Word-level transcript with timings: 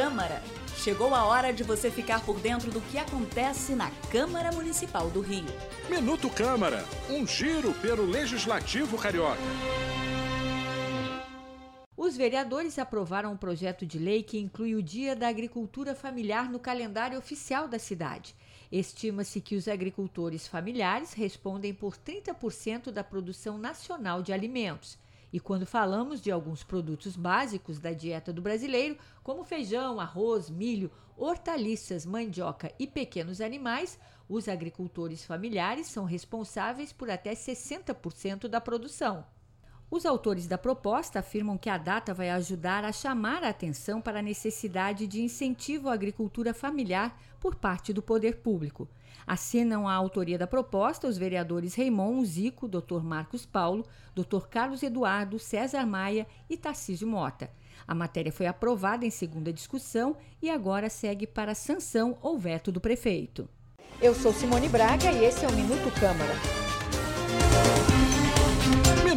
Câmara. 0.00 0.42
Chegou 0.78 1.14
a 1.14 1.26
hora 1.26 1.52
de 1.52 1.62
você 1.62 1.90
ficar 1.90 2.24
por 2.24 2.40
dentro 2.40 2.70
do 2.70 2.80
que 2.80 2.96
acontece 2.96 3.74
na 3.74 3.90
Câmara 4.10 4.50
Municipal 4.50 5.10
do 5.10 5.20
Rio. 5.20 5.44
Minuto 5.90 6.30
Câmara, 6.30 6.82
um 7.10 7.26
giro 7.26 7.74
pelo 7.74 8.06
Legislativo 8.06 8.96
Carioca. 8.96 9.36
Os 11.94 12.16
vereadores 12.16 12.78
aprovaram 12.78 13.32
um 13.32 13.36
projeto 13.36 13.84
de 13.84 13.98
lei 13.98 14.22
que 14.22 14.38
inclui 14.38 14.74
o 14.74 14.82
Dia 14.82 15.14
da 15.14 15.28
Agricultura 15.28 15.94
Familiar 15.94 16.50
no 16.50 16.58
calendário 16.58 17.18
oficial 17.18 17.68
da 17.68 17.78
cidade. 17.78 18.34
Estima-se 18.72 19.38
que 19.38 19.54
os 19.54 19.68
agricultores 19.68 20.48
familiares 20.48 21.12
respondem 21.12 21.74
por 21.74 21.94
30% 21.94 22.90
da 22.90 23.04
produção 23.04 23.58
nacional 23.58 24.22
de 24.22 24.32
alimentos. 24.32 24.96
E 25.32 25.38
quando 25.38 25.64
falamos 25.64 26.20
de 26.20 26.30
alguns 26.30 26.64
produtos 26.64 27.16
básicos 27.16 27.78
da 27.78 27.92
dieta 27.92 28.32
do 28.32 28.42
brasileiro, 28.42 28.98
como 29.22 29.44
feijão, 29.44 30.00
arroz, 30.00 30.50
milho, 30.50 30.90
hortaliças, 31.16 32.04
mandioca 32.04 32.72
e 32.78 32.86
pequenos 32.86 33.40
animais, 33.40 33.98
os 34.28 34.48
agricultores 34.48 35.24
familiares 35.24 35.86
são 35.86 36.04
responsáveis 36.04 36.92
por 36.92 37.10
até 37.10 37.32
60% 37.32 38.48
da 38.48 38.60
produção. 38.60 39.24
Os 39.90 40.06
autores 40.06 40.46
da 40.46 40.56
proposta 40.56 41.18
afirmam 41.18 41.58
que 41.58 41.68
a 41.68 41.76
data 41.76 42.14
vai 42.14 42.30
ajudar 42.30 42.84
a 42.84 42.92
chamar 42.92 43.42
a 43.42 43.48
atenção 43.48 44.00
para 44.00 44.20
a 44.20 44.22
necessidade 44.22 45.04
de 45.06 45.20
incentivo 45.20 45.88
à 45.88 45.94
agricultura 45.94 46.54
familiar 46.54 47.18
por 47.40 47.56
parte 47.56 47.92
do 47.92 48.00
poder 48.00 48.36
público. 48.36 48.88
Assinam 49.26 49.88
a 49.88 49.94
autoria 49.94 50.38
da 50.38 50.46
proposta 50.46 51.08
os 51.08 51.18
vereadores 51.18 51.74
Raimon 51.74 52.24
Zico, 52.24 52.68
Dr. 52.68 53.02
Marcos 53.02 53.44
Paulo, 53.44 53.84
Dr. 54.14 54.46
Carlos 54.48 54.82
Eduardo, 54.84 55.40
César 55.40 55.84
Maia 55.84 56.24
e 56.48 56.56
Tarcísio 56.56 57.08
Mota. 57.08 57.50
A 57.86 57.94
matéria 57.94 58.30
foi 58.30 58.46
aprovada 58.46 59.04
em 59.04 59.10
segunda 59.10 59.52
discussão 59.52 60.16
e 60.40 60.48
agora 60.48 60.88
segue 60.88 61.26
para 61.26 61.54
sanção 61.54 62.16
ou 62.22 62.38
veto 62.38 62.70
do 62.70 62.80
prefeito. 62.80 63.48
Eu 64.00 64.14
sou 64.14 64.32
Simone 64.32 64.68
Braga 64.68 65.10
e 65.10 65.24
esse 65.24 65.44
é 65.44 65.48
o 65.48 65.52
Minuto 65.52 65.90
Câmara. 65.98 66.34